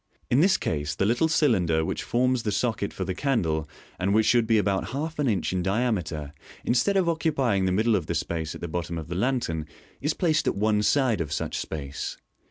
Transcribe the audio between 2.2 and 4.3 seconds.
the socket for the candle, and which